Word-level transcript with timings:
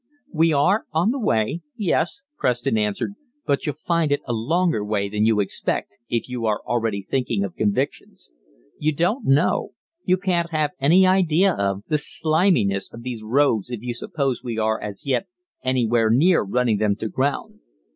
"We 0.33 0.51
are 0.51 0.87
'on 0.93 1.11
the 1.11 1.19
way' 1.19 1.61
yes," 1.77 2.23
Preston 2.35 2.75
answered, 2.75 3.13
"but 3.45 3.67
you'll 3.67 3.75
find 3.75 4.11
it 4.11 4.21
a 4.25 4.33
longer 4.33 4.83
'way' 4.83 5.09
than 5.09 5.27
you 5.27 5.39
expect, 5.39 5.99
if 6.09 6.27
you 6.27 6.47
are 6.47 6.59
already 6.65 7.03
thinking 7.03 7.43
of 7.43 7.55
convictions. 7.55 8.31
You 8.79 8.95
don't 8.95 9.23
know 9.25 9.73
you 10.03 10.17
can't 10.17 10.49
have 10.49 10.71
any 10.79 11.05
idea 11.05 11.53
of 11.53 11.83
the 11.87 11.99
slimness 11.99 12.91
of 12.91 13.03
these 13.03 13.21
rogues 13.23 13.69
if 13.69 13.83
you 13.83 13.93
suppose 13.93 14.41
we 14.43 14.57
are 14.57 14.81
as 14.81 15.05
yet 15.05 15.27
anywhere 15.63 16.09
near 16.09 16.41
running 16.41 16.77
them 16.77 16.95
to 16.95 17.07
ground. 17.07 17.59